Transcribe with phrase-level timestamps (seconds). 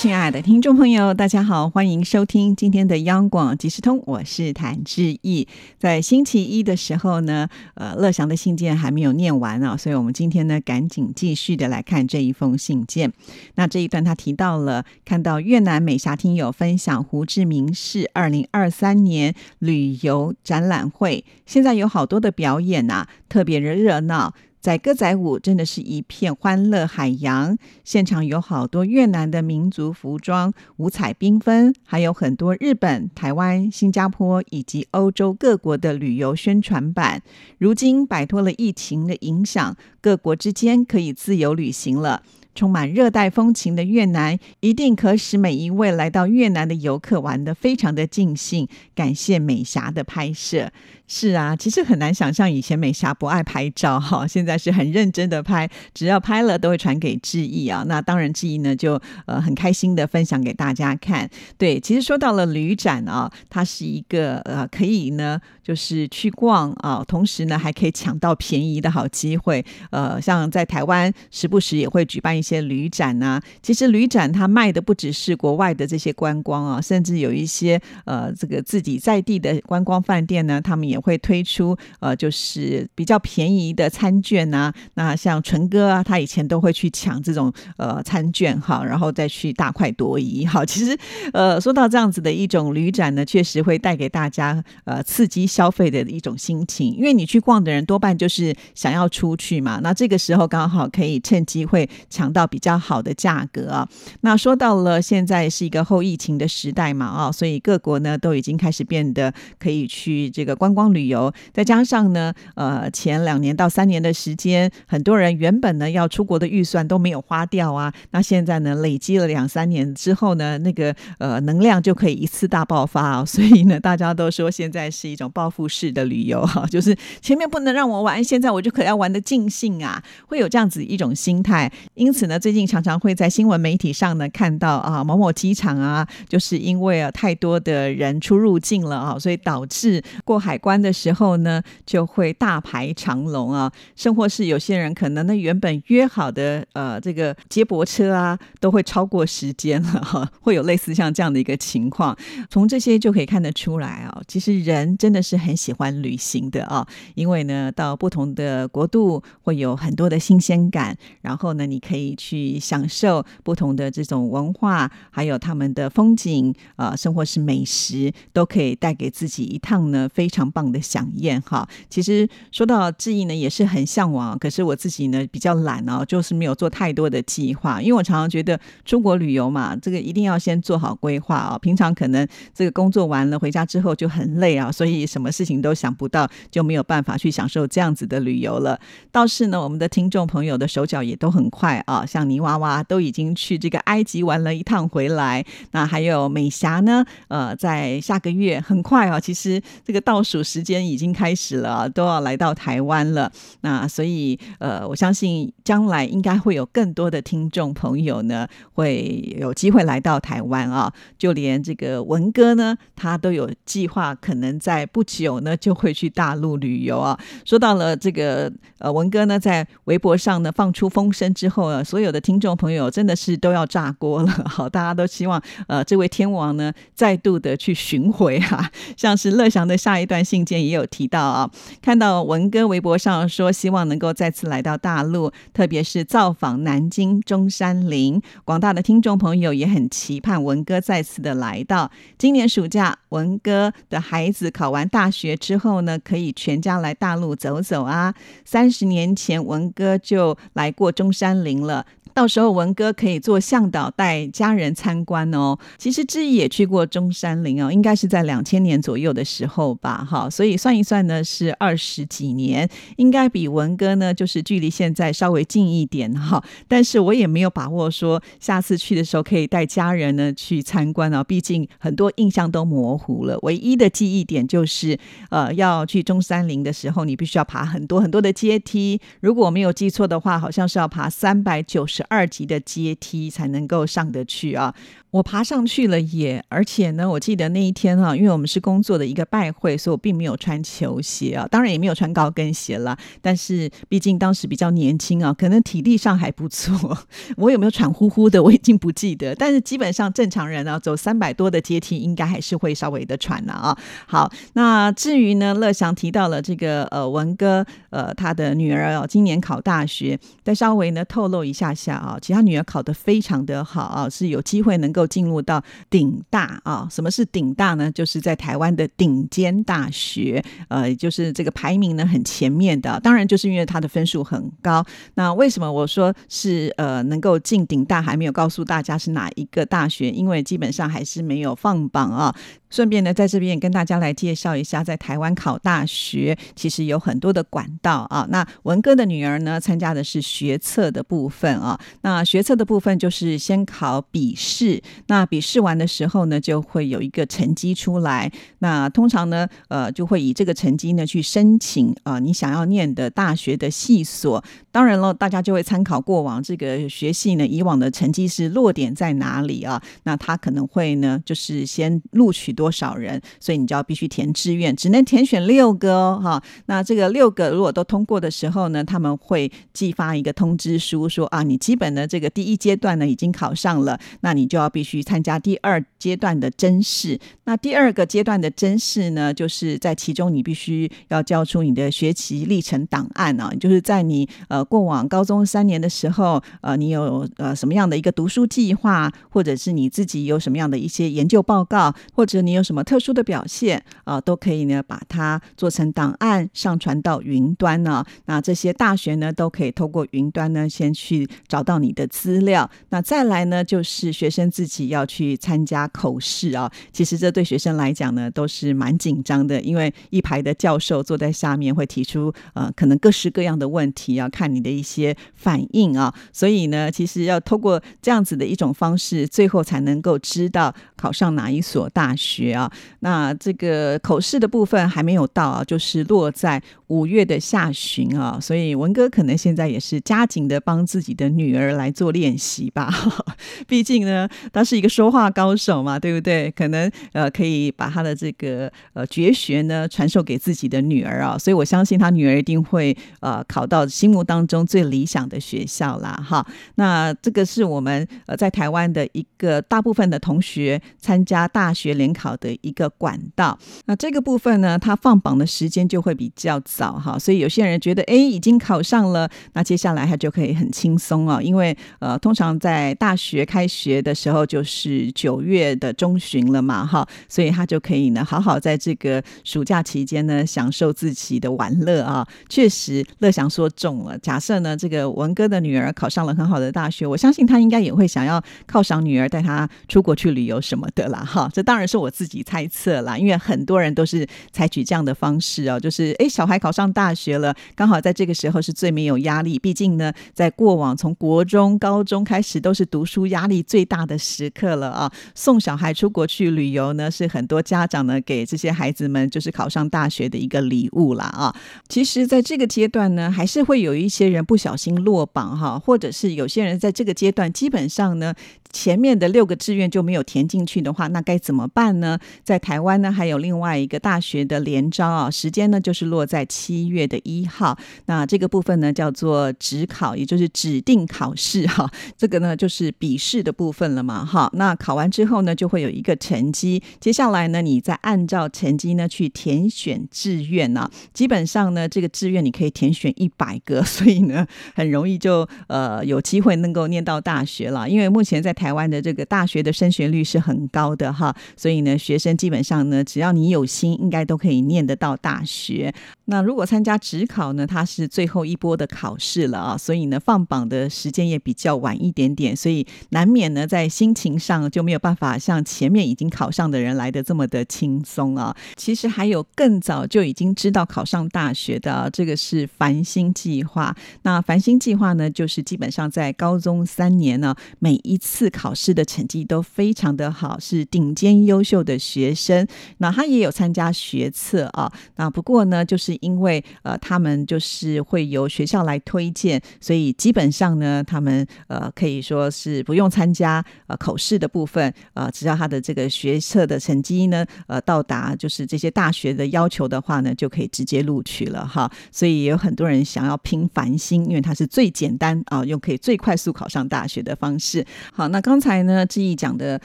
[0.00, 5.48] 亲爱的听众朋友，大家好，欢迎收听今天的央广即时通，我是谭志毅。
[5.76, 13.12] 在星期一的时候呢，呃，乐祥的信件还没有念完啊，所以我们今天呢，赶紧继续的来看这一封信件。
[13.56, 24.32] 那这一段他提到了，看到越南美霞听友分享胡志明市二零二三年旅游展览会，现在有好多的表演啊，特别的热闹。
[24.68, 27.56] 载歌载舞，真的是一片欢乐海洋。
[27.84, 37.22] 现场有好多越南的民族服装，五彩缤纷，还有很多日本、台湾、新加坡以及欧洲各国的旅游宣传版。
[37.56, 42.22] 如今摆脱了疫情的影响，各国之间可以自由旅行了。
[42.58, 48.66] 充满热带风情的越南，一定可使每一位来到越南的游客玩得非常的尽兴。
[48.96, 50.72] 感谢美霞的拍摄。
[51.10, 57.82] 是啊，其实很难想象以前美霞不爱拍照哈， 现在是很认真的拍，只要拍了都会传给志毅啊。
[57.86, 61.30] 那当然志毅呢就呃很开心的分享给大家看。
[61.56, 69.64] 对，其实说到了旅展啊，它是一个呃可以呢就是去逛啊，同时呢还可以抢到便宜的好机会。
[69.90, 73.42] 呃，像在台湾时不时也会举办一些旅展啊。
[73.62, 84.72] 其实旅展它卖的不只是国外的这些观光啊，甚至有一些呃这个自己在地的观光饭店呢，他们也会推出呃，就是比较便宜的餐券呐。
[84.94, 90.64] 那像纯哥啊，他以前都会去抢这种呃餐券哈，然后再去大快朵颐哈。
[90.66, 90.96] 其实
[91.32, 99.80] 呃，说到这样子的一种旅展呢，确实会带给大家呃刺激消费的一种心情，因为你去逛的人多半就是想要出去嘛。
[99.82, 103.88] 那这个时候刚好可以趁机会抢到到比较好的价格啊。
[104.22, 110.88] 那说到了现在是一个后疫情的时代嘛啊，所以各国呢都已经开始变得可以去这个观光。
[110.88, 117.92] 旅游，再加上呢，呃，前两年到三年的时间，很多人原本呢要出国的预算都没有花掉啊。
[118.12, 123.24] 那现在呢，累积了两三年之后呢，那个呃能量就可以一次大爆发啊。
[123.24, 131.70] 所以呢，大家都说现在是一种报复式的旅游哈， 就是前面不能让我玩，现在我就可要玩的尽兴啊，会有这样子一种心态。
[131.94, 140.78] 因此呢，最近常常会在新闻媒体上呢看到啊，某某机场啊，就是因为啊太多的人出入境了啊，所以导致过海关。
[140.78, 152.16] 的时候呢，就会大排长龙啊，甚或是有些人可能呢原本约好的呃这个接驳车啊，都会超过时间了哈， 会有类似像这样的一个情况。
[152.48, 170.68] 从这些就可以看得出来啊，其实人真的是很喜欢旅行的啊，因为呢到不同的国度会有很多的新鲜感，然后呢你可以你去享受不同的这种文化，还有他们的风景啊，生活是美食，都可以带给自己一趟呢非常棒。
[170.68, 174.38] 的享宴哈，其实说到志毅呢，也是很向往。
[174.38, 177.80] 可是我自己呢比较懒哦，就是没有做太多的计划。
[177.80, 181.58] 因为我常常觉得出国旅游嘛，这个一定要先做好规划啊。
[181.58, 188.78] 平常可能这个工作完了回家之后就很累啊，所以什么事情都想不到，就没有办法去享受这样子的旅游了。
[189.10, 195.42] 倒是呢，我们的听众朋友的手脚也都很快啊，像泥娃娃都已经去这个埃及玩了一趟回来。
[195.70, 200.58] 那还有美霞呢，呃，在下个月很快啊，其实这个倒数时。
[200.58, 203.30] 时间已经开始了，都要来到台湾了。
[203.60, 210.92] 那所以，呃，我相信将来应该会有更多的听众朋友呢，会有机会来到台湾啊。
[211.16, 217.16] 就连这个文哥呢，他都有计划，可能在不久呢就会去大陆旅游啊。
[217.44, 224.28] 说到了这个，呃，文哥呢，在微博上呢放出风声之后呢，所有的听众朋友真的是都要炸锅了。
[224.44, 230.62] 好，大家都希望，呃，这位天王呢再度的去巡回啊， 像是乐祥的下一段信件。
[230.62, 231.50] 也有提到啊，
[231.80, 238.20] 看到文哥微博上说，希望能够再次来到大陆，特别是造访南京中山陵。
[238.44, 241.90] 广大的听众朋友也很期盼文哥再次的来到。
[242.18, 248.14] 今年暑假，文哥的孩子考完大学之后呢，可以全家来大陆走走啊。
[248.44, 251.77] 三十年前，文哥就来过中山陵了。
[252.18, 255.56] 到时候文哥可以做向导带家人参观哦。
[255.76, 266.42] 其实志毅也去过中山陵哦，应该是在两千年左右的时候吧，哈，所以算一算呢是二十几年，应该比文哥呢就是距离现在稍微近一点哈。
[266.66, 273.38] 但是我也没有把握说下次去的时候可以带家人呢去参观哦，毕竟很多印象都模糊了。
[273.42, 274.98] 唯一的记忆点就是
[275.30, 279.00] 呃要去中山陵的时候，你必须要爬很多很多的阶梯。
[279.20, 282.04] 如果我没有记错的话，好像是要爬三百九十。
[282.08, 284.74] 二级的阶梯才能够上得去啊。
[285.10, 292.94] 我爬上去了也，而且呢，我记得那一天哈，因为我们是工作的一个拜会，所以我并没有穿球鞋啊，当然也没有穿高跟鞋了。
[293.22, 296.98] 但是毕竟当时比较年轻啊，可能体力上还不错。
[297.38, 299.34] 我有没有喘呼呼的，我已经不记得。
[299.34, 303.78] 但是基本上正常人啊，走三百多的阶梯，应该还是会稍微的喘了啊。
[304.06, 315.08] 好，那至于呢，乐祥提到了这个呃文哥呃他的女儿哦，今年考大学，再稍微呢透露一下下啊，其他女儿考得非常的好啊，是有机会能够。
[315.08, 316.86] 进入到顶大啊？
[316.90, 317.90] 什么是顶大呢？
[317.90, 323.00] 就是在台湾的顶尖大学，呃，就是这个排名呢很前面的。
[323.00, 324.84] 当然，就是因为他的分数很高。
[325.14, 330.10] 那为什么我说是呃能够进顶大，还没有告诉大家是哪一个大学？
[330.10, 332.34] 因为基本上还是没有放榜啊。
[332.70, 338.26] 顺便呢，在这边跟大家来介绍一下，在台湾考大学其实有很多的管道啊。
[338.28, 341.80] 那文哥的女儿呢，参加的是学测的部分啊。
[342.02, 348.30] 那学测的部分就是先考笔试，那笔试完的时候呢，就会有一个成绩出来。
[348.58, 354.44] 那通常呢，呃，就会以这个成绩呢去申请啊，你想要念的大学的系所。
[354.70, 359.82] 当然了，大家就会参考过往这个学系呢，以往的成绩是落点在哪里啊？
[360.02, 362.48] 那他可能会呢，就是先录取。
[362.58, 363.22] 多少人？
[363.38, 366.42] 所以你就要必须填志愿，只能填选六个哦，哈。
[366.66, 377.20] 那这个六个如果都通过的时候呢，他们会寄发一个通知书，说啊，你基本的这个第一阶段呢已经考上了，那你就要必须参加第二阶段的甄试。
[377.44, 398.02] 那第二个阶段的甄试呢，就是在其中你必须要交出你的学习历程档案啊，就是在你呃过往高中三年的时候，呃，你有呃什么样的一个读书计划，或者是你自己有什么样的一些研究报告，或者你有什么特殊的表现啊，都可以呢，把它做成档案上传到云端呢。
[398.24, 402.70] 那这些大学呢，都可以透过云端呢，先去找找到你的资料。
[402.90, 406.70] 那再来呢，就是学生自己要去参加口试啊。
[406.92, 416.14] 其实这对学生来讲呢，都是蛮紧张的，因为一排的教授坐在下面，会提出呃，可能各式各样的问题，要看你的一些反应啊。
[416.32, 422.14] 所以呢，其实要透过这样子的一种方式，最后才能够知道考上哪一所大。
[422.14, 432.92] 学啊，那这个口试的部分还没有到啊，就是落在五月的下旬啊，所以文哥可能现在也是加紧的帮自己的女女儿来做练习吧。
[433.66, 436.50] 毕竟呢，他是一个说话高手嘛，对不对？
[436.52, 446.12] 可能呃，可以把他的这个呃绝学呢传授给自己的女儿啊，所以我相信他女儿一定会呃考到心目当中最理想的学校啦。
[446.24, 452.28] 哈，那这个是我们呃在台湾的一个大部分的同学参加大学联考。
[452.40, 472.26] 的一个管道，那这个部分呢，他放榜的时间就会比较早哈，所以有些人觉得哎，已经考上了，那接下来他就可以很轻松啊，因为呃，通常在大学开学的时候就是九月的中旬了嘛哈，所以他就可以呢，好好在这个暑假期间呢，享受自己的玩乐啊。
[472.48, 474.18] 确实，乐祥说中了。
[474.18, 481.48] 假设呢，这个文哥的女儿考上了很好的大学，我相信他应该也会想要犒赏女儿，带她出国去旅游什么的啦哈。
[481.54, 482.12] 这当然是我。
[482.18, 489.56] 自己猜测啦，因为很多人都是采取这样的方式哦，就是哎，小孩考上大学了，刚好在这个时候是最没有压力。
[489.56, 495.12] 毕竟呢，在过往从国国中、高中开始都是读书压力最大的时刻了啊。
[495.34, 501.54] 送小孩出国去旅游呢，是很多家长呢给这些孩子们就是考上大学的一个礼物啦啊。
[501.86, 508.32] 其实，在这个阶段呢，还是会有一些人不小心落榜哈，或者是有些人在这个阶段基本上呢。
[508.70, 512.18] 前面的六个志愿就没有填进去的话，那该怎么办呢？
[512.44, 517.78] 在台湾呢，还有另外一个大学的联招啊，时间呢就是落在七月的一号。
[518.04, 521.90] 那这个部分呢叫做指考，也就是指定考考试哈。
[522.16, 524.48] 这个呢就是笔试的部分了嘛哈。
[524.54, 526.80] 那考完之后呢，就会有一个成绩。
[527.00, 530.88] 接下来呢，你再按照成绩呢去填选志愿呢。
[531.12, 537.88] 基本上呢，这个志愿你可以填选一百个， 所以呢，很容易就呃有机会能够念到大学了。
[537.88, 545.92] 因为目前在台湾的这个大学的升学率是很高的哈，所以呢，学生基本上呢，只要你有心，应该都可以念得到大学。
[546.26, 558.54] 那如果参加职考呢，它是最后一波的考试了啊，所以呢，放榜的时时间也比较晚一点点，所以难免呢，在心情上就没有办法像前面已经考上的人来的这么的轻松啊。
[558.76, 563.96] 其实还有更早就已经知道考上大学的，这个是繁星计划。
[564.24, 568.50] 那繁星计划呢，就是基本上在高中三年呢，每一次。
[568.58, 572.66] 考试的成绩都非常的好，是顶尖优秀的学生。
[572.96, 574.92] 那他也有参加学测啊。
[575.14, 591.90] 那不过呢，就是因为呃，他们就是会由学校来推荐，所以基本上呢，他们呃可以说是不用参加呃口试的部分，呃，只要他的这个学测的成绩呢，呃，到达就是这些大学的要求的话呢，就可以直接录取了哈。
[592.10, 597.84] 所以有很多人想要拼繁星，因为它是最简单啊，又可以最快速考上大学的方式。
[598.12, 599.80] 好，那刚才呢，志毅讲的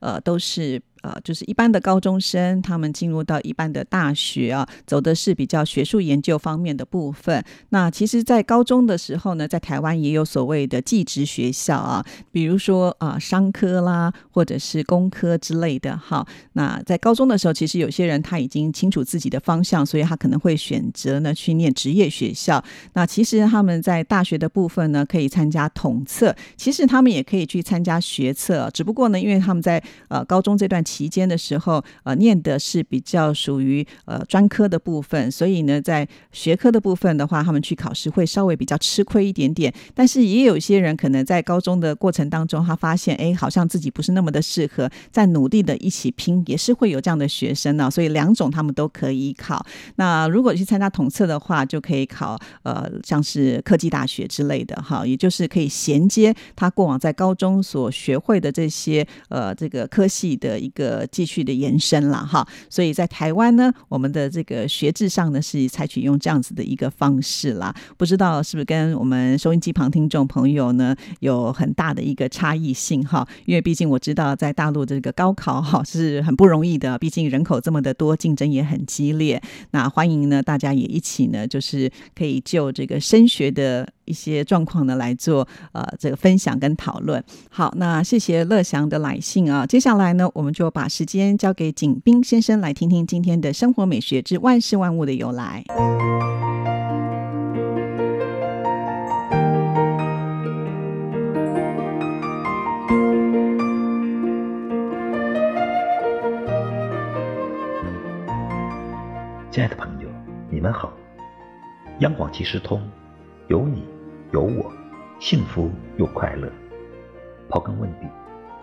[0.00, 0.80] 呃都是。
[1.06, 7.44] 呃，就是一般的高中生，他们进入到一般的大学啊，走的是比较学术研究方面的部分。
[7.68, 15.96] 那其实，在高中的时候呢，在台湾也有所谓的技职学校啊，比如说啊，商科啦，或者是工科之类的。
[15.96, 22.60] 哈，那在高中的时候，其实有些人他已经清楚自己的方向，所以他可能会选择呢去念职业学校。
[22.94, 30.95] 那其实他们在大学的部分呢，可以参加统测，其实他们也可以去参加学测，只不过呢，因为他们在呃高中这段期。
[30.96, 39.70] 期间的时候，呃，念的是比较属于呃专科的部分，所以呢，在学科的部分的话，他们去考试会稍微比较吃亏一点点。
[39.94, 47.90] 但是也有一些人可能在高中的过程当中，他发现，哎，好像自己不是那么的适合，在努力的一起拼，也是会有这样的学生呢。
[47.90, 49.62] 所以两种他们都可以考。
[49.96, 60.85] 那如果去参加统测的话，就可以考呃，像是科技大学之类的，哈，也就是可以衔接他过往在高中所学会的这些呃这个科系的一个。
[60.86, 73.26] 呃，继续的延伸了哈，所以在台湾呢，我们的这个学制上呢是采取用这样子的一个方式啦，不知道是不是跟我们收音机旁听众朋友呢有很大的一个差异性哈？
[73.46, 79.42] 因为毕竟我知道在大陆这个高考哈是很不容易的，毕竟人口这么的多，竞争也很激烈。
[79.72, 83.95] 那欢迎呢，大家也一起呢，就是可以就这个升学的。
[84.06, 87.22] 一些状况呢来做呃这个分享跟讨论。
[87.50, 89.66] 好，那谢谢乐祥的来信啊。
[89.66, 95.64] 接下来呢，我们就把时间交给景斌先生来听听今天的生活美学之万事万物的由来。
[109.50, 110.08] 亲爱的朋友，
[110.50, 110.92] 你们好，
[112.00, 112.82] 央广即时通
[113.48, 113.95] 有你。
[114.36, 114.70] 有我，
[115.18, 116.46] 幸福又快乐。
[117.48, 118.06] 刨根问底，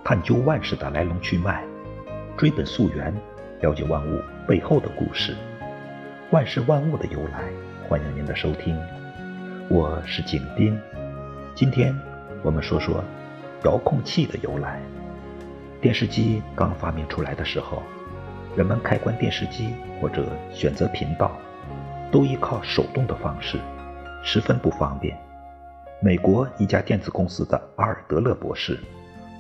[0.04, 1.64] 探究万事的来龙去脉，
[2.38, 3.12] 追本溯源，
[3.60, 5.36] 了解万物背后的故事，
[6.30, 7.46] 万事万物的由来。
[7.90, 8.80] 欢迎您的收听，
[9.68, 10.80] 我是景斌。
[11.56, 12.00] 今天
[12.44, 13.04] 我们说说
[13.64, 14.80] 遥控器的由来。
[15.82, 17.82] 电视机刚发明出来的时候，
[18.56, 21.32] 人们开关电视机或者选择频道，
[22.12, 23.58] 都依靠手动的方式，
[24.24, 25.18] 十分不方便。
[26.04, 28.78] 美国一家电子公司的阿尔德勒博士，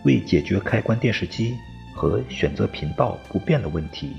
[0.05, 1.58] 为解决开关电视机
[1.93, 4.13] 和选择频道不便的问题，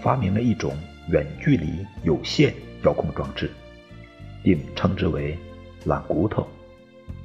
[0.00, 0.74] 发明了一种
[1.10, 2.54] 远距离有线
[2.84, 3.50] 遥控装置，
[4.42, 5.36] 并称之为
[5.84, 6.48] “懒骨头”。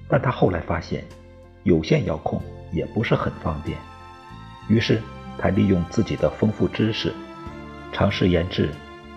[0.10, 1.06] 但他后来发现，
[1.64, 2.42] 有线遥控
[2.74, 3.78] 也不是很方便，
[4.68, 5.02] 于是
[5.38, 7.14] 他利用自己的丰富知识，
[7.94, 8.72] 尝试研制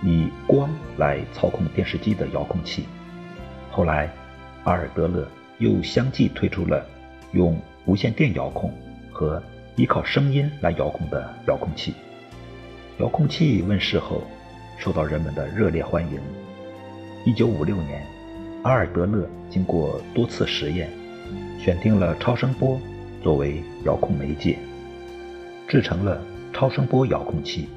[0.04, 2.84] 以光来操控电视机的遥控器。
[3.72, 4.08] 后来。
[4.64, 5.26] 阿尔德勒
[5.58, 6.84] 又相继推出了
[7.32, 8.72] 用无线电遥控
[9.10, 9.42] 和
[9.76, 11.94] 依靠声音来遥控的遥控器。
[12.98, 14.22] 遥控器问世后，
[14.78, 16.20] 受到人们的热烈欢迎。
[17.24, 18.06] 1956年，
[18.62, 20.90] 阿尔德勒经过多次实验，
[21.58, 22.78] 选定了超声波
[23.22, 24.58] 作为遥控媒介，
[25.66, 26.20] 制成了
[26.52, 27.68] 超声波遥控器，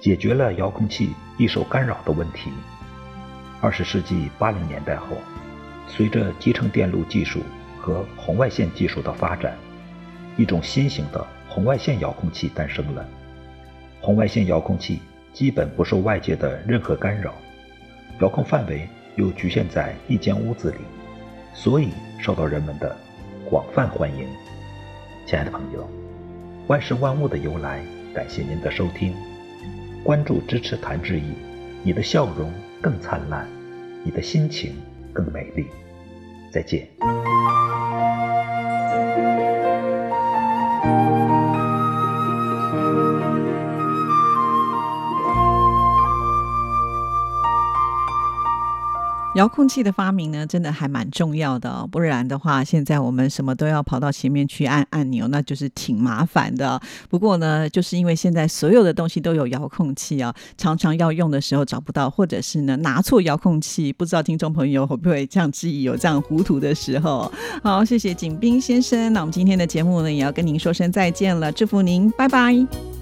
[0.00, 2.50] 解决了遥控器易受干扰的问题。
[3.60, 5.16] 20世纪80年代后。
[5.88, 7.40] 随着集成电路技术
[7.80, 9.56] 和红外线技术的发展，
[10.36, 13.04] 一种新型的红外线遥控器诞生了。
[14.00, 15.00] 红外线遥控器
[15.32, 17.34] 基本不受外界的任何干扰，
[18.20, 20.78] 遥控范围又局限在一间屋子里，
[21.52, 21.88] 所以
[22.20, 22.96] 受到人们的
[23.48, 24.26] 广泛欢迎。
[25.26, 25.88] 亲爱的朋友，
[26.68, 27.82] 万事万物的由来，
[28.14, 29.14] 感谢您的收听，
[30.04, 31.32] 关注支持谭志毅，
[31.82, 33.48] 你的笑容更灿烂，
[34.04, 34.74] 你的心情。
[35.18, 35.66] 更美丽。
[36.52, 36.88] 再见。
[49.38, 56.80] 遥控器的发明呢，真的还蛮重要的，不然的话，现在我们什么都要跑到前面去按按钮，那就是挺麻烦的。
[57.08, 67.32] 不过呢，就是因为现在所有的东西都有遥控器啊，常常要用的时候找不到，或者是呢拿错遥控器，不知道听众朋友会不会这样质疑有这样糊涂的时候？
[67.62, 72.97] 好，谢谢景斌先生，那我们今天的节目呢，也要跟您说声再见了，祝福您，拜拜。